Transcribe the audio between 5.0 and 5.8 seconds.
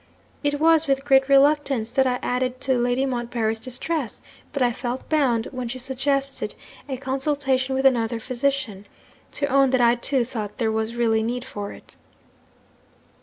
bound, when she